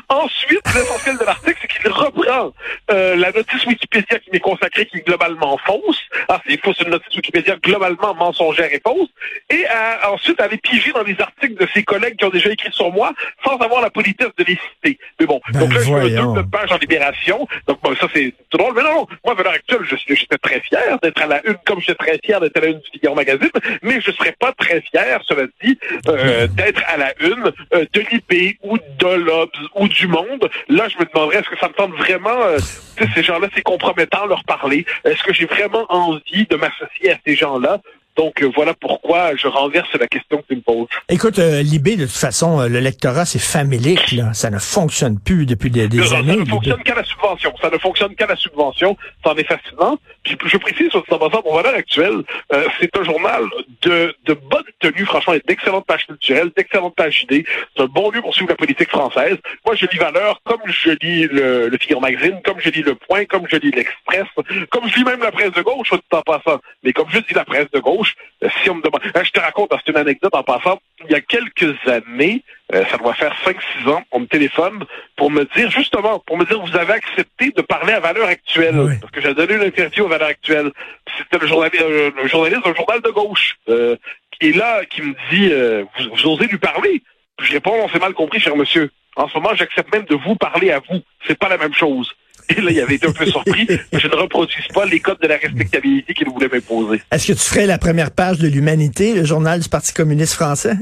Ensuite, 0.08 0.62
l'essentiel 0.74 1.18
de 1.18 1.24
l'article, 1.24 1.58
c'est 1.60 1.80
qu'il 1.80 1.90
reprend 1.90 2.52
euh, 2.90 3.16
la 3.16 3.32
notice 3.32 3.64
Wikipédia 3.66 4.18
qui 4.18 4.30
m'est 4.30 4.40
consacrée, 4.40 4.86
qui 4.86 4.98
est 4.98 5.06
globalement 5.06 5.56
fausse. 5.58 6.00
Ah, 6.28 6.40
c'est 6.46 6.62
faux, 6.62 6.72
c'est 6.76 6.84
une 6.84 6.90
notice 6.90 7.14
Wikipédia 7.14 7.56
globalement 7.56 8.14
mensongère 8.14 8.72
et 8.72 8.80
fausse. 8.84 9.08
Et 9.50 9.64
euh, 9.64 10.12
ensuite, 10.12 10.40
aller 10.40 10.58
piger 10.58 10.92
dans 10.92 11.02
les 11.02 11.18
articles 11.20 11.54
de 11.54 11.66
ses 11.72 11.82
collègues 11.82 12.16
qui 12.16 12.24
ont 12.24 12.30
déjà 12.30 12.50
écrit 12.50 12.72
sur 12.72 12.90
moi, 12.92 13.12
sans 13.44 13.56
avoir 13.58 13.80
la 13.80 13.90
politesse 13.90 14.30
de 14.36 14.44
les 14.44 14.58
citer. 14.74 14.98
Mais 15.20 15.26
bon, 15.26 15.40
ben 15.52 15.60
donc 15.60 15.74
là, 15.74 15.80
j'ai 15.82 16.10
deux 16.10 16.46
pages 16.50 16.72
en 16.72 16.78
libération. 16.78 17.46
Donc 17.66 17.80
bon, 17.82 17.94
ça, 17.96 18.06
c'est 18.12 18.34
drôle. 18.52 18.74
Mais 18.74 18.82
non, 18.82 18.94
non, 18.94 19.06
moi, 19.24 19.34
à 19.38 19.42
l'heure 19.42 19.52
actuelle, 19.52 19.80
j'étais 20.08 20.38
très 20.38 20.60
fier 20.60 20.98
d'être 21.02 21.22
à 21.22 21.26
la 21.26 21.46
une, 21.46 21.56
comme 21.64 21.80
j'étais 21.80 21.94
très 21.94 22.18
fier 22.24 22.40
d'être 22.40 22.56
à 22.56 22.60
la 22.60 22.66
une 22.68 22.78
du 22.78 22.90
Figaro 22.92 23.14
Magazine, 23.14 23.50
mais 23.82 24.00
je 24.00 24.10
serais 24.12 24.34
pas 24.38 24.52
très 24.52 24.80
fier, 24.82 25.20
cela 25.26 25.44
dit, 25.62 25.78
euh, 26.08 26.46
d'être 26.50 26.82
à 26.86 26.96
la 26.96 27.12
une 27.20 27.52
euh, 27.74 27.84
de 27.92 28.00
l'IP 28.00 28.58
ou 28.62 28.78
de 28.78 29.14
l'Obs 29.14 29.50
ou 29.78 29.88
du 29.88 30.06
Monde. 30.06 30.48
Là, 30.68 30.88
je 30.88 30.98
me 30.98 31.04
demanderais, 31.04 31.38
est-ce 31.38 31.48
que 31.48 31.58
ça 31.58 31.68
me 31.68 31.74
tente 31.74 31.92
vraiment, 31.92 32.42
euh, 32.42 32.58
ces 33.14 33.22
gens-là, 33.22 33.48
c'est 33.54 33.62
compromettant 33.62 34.26
leur 34.26 34.44
parler? 34.44 34.84
Est-ce 35.04 35.22
que 35.22 35.32
j'ai 35.32 35.46
vraiment 35.46 35.86
envie 35.88 36.46
de 36.48 36.56
m'associer 36.56 37.12
à 37.12 37.18
ces 37.24 37.36
gens-là? 37.36 37.80
Donc 38.18 38.42
euh, 38.42 38.50
voilà 38.54 38.74
pourquoi 38.74 39.36
je 39.36 39.46
renverse 39.46 39.88
la 39.98 40.08
question 40.08 40.38
que 40.38 40.46
tu 40.48 40.56
me 40.56 40.60
poses. 40.60 40.88
Écoute, 41.08 41.38
euh, 41.38 41.62
Libé, 41.62 41.94
de 41.94 42.04
toute 42.04 42.16
façon, 42.16 42.60
euh, 42.60 42.68
le 42.68 42.80
lectorat, 42.80 43.24
c'est 43.24 43.38
familique. 43.38 44.10
Là. 44.10 44.34
Ça 44.34 44.50
ne 44.50 44.58
fonctionne 44.58 45.20
plus 45.20 45.46
depuis 45.46 45.70
des, 45.70 45.84
années. 45.84 46.04
Ça 46.04 46.22
ne 46.22 46.44
fonctionne 46.44 46.82
qu'à 46.82 46.96
la 46.96 47.04
subvention. 47.04 47.54
Ça 47.62 47.70
ne 47.70 47.78
fonctionne 47.78 48.16
qu'à 48.16 48.26
la 48.26 48.34
subvention. 48.34 48.96
Ça 49.24 49.30
en 49.30 49.36
est 49.36 49.44
fascinant. 49.44 49.98
Puis 50.36 50.48
je 50.48 50.56
précise, 50.56 50.90
sur 50.90 51.04
pour 51.06 51.56
valeur 51.56 51.74
actuelle, 51.74 52.22
euh, 52.52 52.66
c'est 52.80 52.96
un 52.96 53.04
journal 53.04 53.42
de, 53.82 54.14
de 54.24 54.34
bonne 54.34 54.64
tenue, 54.80 55.04
franchement, 55.04 55.34
et 55.34 55.42
d'excellentes 55.46 55.86
pages 55.86 56.06
culturelles, 56.06 56.50
d'excellentes 56.56 56.94
pages 56.94 57.22
idées. 57.22 57.44
C'est 57.76 57.82
un 57.82 57.86
bon 57.86 58.10
lieu 58.10 58.20
pour 58.20 58.34
suivre 58.34 58.50
la 58.50 58.56
politique 58.56 58.88
française. 58.88 59.36
Moi, 59.64 59.74
je 59.76 59.86
lis 59.86 59.98
Valeur 59.98 60.40
comme 60.44 60.60
je 60.66 60.90
lis 61.02 61.26
le, 61.26 61.68
le 61.68 62.00
Magazine, 62.00 62.40
comme 62.44 62.60
je 62.60 62.70
lis 62.70 62.82
Le 62.82 62.94
Point, 62.94 63.24
comme 63.24 63.46
je 63.48 63.56
lis 63.56 63.70
l'Express, 63.70 64.26
comme 64.70 64.88
je 64.88 64.96
lis 64.96 65.04
même 65.04 65.20
la 65.20 65.32
presse 65.32 65.52
de 65.52 65.62
gauche, 65.62 65.90
tout 65.90 66.16
en 66.16 66.22
passant. 66.22 66.60
Mais 66.82 66.92
comme 66.92 67.08
je 67.10 67.18
lis 67.18 67.34
la 67.34 67.44
presse 67.44 67.70
de 67.72 67.80
gauche, 67.80 68.14
euh, 68.44 68.48
si 68.62 68.70
on 68.70 68.76
me 68.76 68.82
demande... 68.82 69.00
Euh, 69.16 69.24
je 69.24 69.30
te 69.30 69.40
raconte, 69.40 69.72
c'est 69.84 69.92
une 69.92 69.98
anecdote 69.98 70.34
en 70.34 70.42
passant, 70.42 70.80
il 71.04 71.12
y 71.12 71.14
a 71.14 71.20
quelques 71.20 71.76
années, 71.86 72.42
euh, 72.74 72.84
ça 72.86 72.96
doit 72.98 73.14
faire 73.14 73.34
5-6 73.44 73.88
ans, 73.88 74.02
on 74.10 74.20
me 74.20 74.26
téléphone 74.26 74.84
pour 75.16 75.30
me 75.30 75.44
dire, 75.56 75.70
justement, 75.70 76.18
pour 76.20 76.36
me 76.36 76.44
dire, 76.44 76.60
vous 76.60 76.76
avez 76.76 76.94
accepté 76.94 77.50
de 77.50 77.62
parler 77.62 77.92
à 77.92 78.00
Valeur 78.00 78.28
Actuelle. 78.28 78.98
Parce 79.00 79.12
que 79.12 79.20
j'ai 79.20 79.34
donné 79.34 79.54
une 79.54 79.62
interview 79.62 80.06
à 80.06 80.08
Valeur 80.08 80.28
Actuelle. 80.28 80.70
C'était 81.16 81.38
le, 81.38 81.46
journaliste, 81.46 81.84
le 81.84 82.28
journaliste 82.28 82.64
d'un 82.64 82.74
journal 82.74 83.00
de 83.00 83.10
gauche, 83.10 83.56
qui 83.66 84.48
est 84.48 84.56
là, 84.56 84.84
qui 84.84 85.02
me 85.02 85.14
dit, 85.30 85.50
vous, 85.98 86.14
vous 86.14 86.26
osez 86.26 86.46
lui 86.46 86.58
parler? 86.58 87.02
Je 87.40 87.52
réponds, 87.52 87.74
on 87.84 87.88
s'est 87.88 88.00
mal 88.00 88.14
compris, 88.14 88.40
cher 88.40 88.56
monsieur. 88.56 88.90
En 89.16 89.28
ce 89.28 89.34
moment, 89.34 89.54
j'accepte 89.54 89.92
même 89.92 90.04
de 90.04 90.14
vous 90.14 90.36
parler 90.36 90.70
à 90.70 90.80
vous. 90.80 91.00
C'est 91.26 91.38
pas 91.38 91.48
la 91.48 91.58
même 91.58 91.74
chose. 91.74 92.12
Et 92.56 92.60
là, 92.60 92.70
il 92.70 92.80
avait 92.80 92.94
été 92.94 93.06
un 93.06 93.12
peu 93.12 93.26
surpris. 93.26 93.66
je 93.92 94.06
ne 94.08 94.14
reproduise 94.14 94.66
pas 94.72 94.86
les 94.86 95.00
codes 95.00 95.20
de 95.20 95.28
la 95.28 95.36
respectabilité 95.36 96.14
qu'il 96.14 96.28
voulait 96.28 96.48
m'imposer. 96.48 97.02
Est-ce 97.10 97.28
que 97.28 97.32
tu 97.32 97.44
ferais 97.44 97.66
la 97.66 97.78
première 97.78 98.10
page 98.10 98.38
de 98.38 98.48
l'Humanité, 98.48 99.14
le 99.14 99.24
journal 99.24 99.60
du 99.60 99.68
Parti 99.68 99.92
communiste 99.92 100.34
français? 100.34 100.76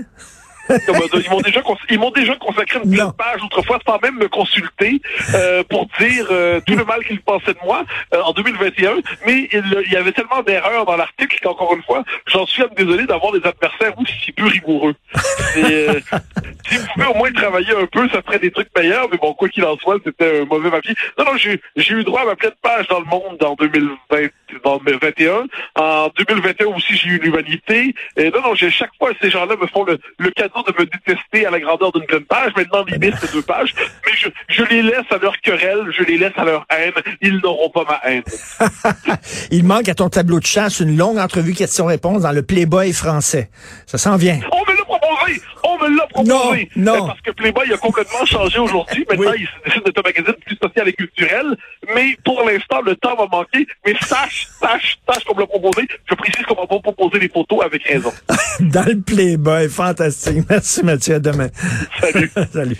Ils 0.68 1.30
m'ont 1.30 1.40
déjà 1.40 1.62
m'ont 1.98 2.10
déjà 2.10 2.36
consacré 2.36 2.80
une 2.82 2.90
pleine 2.90 3.12
page 3.12 3.42
autrefois 3.42 3.78
sans 3.86 3.98
même 4.00 4.16
me 4.16 4.28
consulter 4.28 5.00
euh, 5.34 5.62
pour 5.64 5.86
dire 5.98 6.26
euh, 6.30 6.60
tout 6.66 6.76
le 6.76 6.84
mal 6.84 7.04
qu'ils 7.04 7.20
pensaient 7.20 7.54
de 7.54 7.64
moi 7.64 7.84
euh, 8.14 8.22
en 8.22 8.32
2021 8.32 8.96
mais 9.26 9.48
il, 9.52 9.92
y 9.92 9.96
avait 9.96 10.12
tellement 10.12 10.42
d'erreurs 10.42 10.84
dans 10.86 10.96
l'article 10.96 11.38
qu'encore 11.42 11.74
une 11.74 11.82
fois 11.82 12.04
j'en 12.26 12.46
suis 12.46 12.62
désolé 12.76 13.06
d'avoir 13.06 13.32
des 13.32 13.46
adversaires 13.46 13.98
aussi 13.98 14.32
peu 14.32 14.46
rigoureux. 14.46 14.94
Euh, 15.56 16.00
si 16.68 16.76
vous 16.76 16.86
pouvez 16.94 17.06
au 17.06 17.14
moins 17.14 17.32
travailler 17.32 17.74
un 17.76 17.86
peu 17.86 18.08
ça 18.08 18.22
ferait 18.22 18.38
des 18.38 18.50
trucs 18.50 18.68
meilleurs 18.76 19.08
mais 19.10 19.16
bon 19.18 19.32
quoi 19.34 19.48
qu'il 19.48 19.64
en 19.64 19.76
soit 19.78 19.98
c'était 20.04 20.42
un 20.42 20.44
mauvais 20.44 20.70
papier. 20.70 20.94
Non 21.18 21.24
non 21.24 21.36
j'ai 21.36 21.94
eu 21.94 22.04
droit 22.04 22.22
à 22.22 22.24
ma 22.26 22.36
pleine 22.36 22.52
page 22.62 22.86
dans 22.88 23.00
le 23.00 23.06
monde 23.06 23.42
en 23.42 23.54
2020 23.54 24.28
dans 24.64 24.78
2021 24.78 25.46
en 25.76 26.08
2021 26.16 26.66
aussi 26.66 26.96
j'ai 26.96 27.08
eu 27.10 27.18
l'humanité. 27.18 27.94
Et 28.16 28.30
non 28.30 28.40
non 28.42 28.54
j'ai 28.54 28.70
chaque 28.70 28.94
fois 28.98 29.10
ces 29.20 29.30
gens-là 29.30 29.56
me 29.56 29.66
font 29.66 29.84
le, 29.84 29.98
le 30.18 30.30
cadeau 30.30 30.55
de 30.62 30.72
me 30.78 30.86
détester 30.86 31.46
à 31.46 31.50
la 31.50 31.60
grandeur 31.60 31.92
d'une 31.92 32.04
pleine 32.04 32.24
page. 32.24 32.52
Maintenant, 32.56 32.84
limite, 32.84 33.14
c'est 33.20 33.32
deux 33.32 33.42
pages. 33.42 33.74
Mais 34.06 34.12
je, 34.16 34.28
je, 34.48 34.64
les 34.64 34.82
laisse 34.82 35.04
à 35.10 35.18
leur 35.18 35.38
querelle, 35.40 35.86
je 35.90 36.02
les 36.04 36.18
laisse 36.18 36.32
à 36.36 36.44
leur 36.44 36.66
haine. 36.70 36.92
Ils 37.20 37.38
n'auront 37.38 37.70
pas 37.70 37.84
ma 37.84 38.10
haine. 38.10 38.22
Il 39.50 39.64
manque 39.64 39.88
à 39.88 39.94
ton 39.94 40.08
tableau 40.08 40.40
de 40.40 40.46
chasse 40.46 40.80
une 40.80 40.96
longue 40.96 41.18
entrevue 41.18 41.54
question-réponse 41.54 42.22
dans 42.22 42.32
le 42.32 42.42
Playboy 42.42 42.92
français. 42.92 43.50
Ça 43.86 43.98
s'en 43.98 44.16
vient. 44.16 44.36
Me 44.36 44.75
l'a 44.75 44.75
proposé! 45.06 45.42
On 45.62 45.78
me 45.78 45.96
l'a 45.96 46.06
proposé! 46.06 46.70
Non, 46.76 46.96
non. 46.96 47.06
Parce 47.06 47.20
que 47.20 47.30
Playboy 47.32 47.72
a 47.72 47.76
complètement 47.76 48.24
changé 48.24 48.58
aujourd'hui. 48.58 49.04
Maintenant, 49.08 49.32
il 49.32 49.48
décide 49.64 49.84
d'être 49.84 49.98
un 49.98 50.02
magazine 50.02 50.34
plus 50.44 50.56
social 50.62 50.88
et 50.88 50.92
culturel. 50.92 51.56
Mais 51.94 52.16
pour 52.24 52.42
l'instant, 52.44 52.80
le 52.82 52.96
temps 52.96 53.16
va 53.16 53.26
manquer. 53.26 53.66
Mais 53.84 53.94
sache, 54.00 54.48
sache, 54.60 54.98
sache 55.08 55.24
qu'on 55.24 55.34
me 55.34 55.40
l'a 55.40 55.46
proposé. 55.46 55.86
Je 56.08 56.14
précise 56.14 56.44
qu'on 56.46 56.54
va 56.54 56.66
pas 56.66 56.78
proposer 56.80 57.18
les 57.18 57.28
photos 57.28 57.64
avec 57.64 57.82
raison. 57.84 58.12
dans 58.60 58.86
le 58.86 59.00
Playboy, 59.00 59.68
fantastique. 59.68 60.44
Merci 60.48 60.82
Mathieu, 60.82 61.16
à 61.16 61.18
demain. 61.18 61.48
Salut. 62.00 62.30
Salut. 62.52 62.76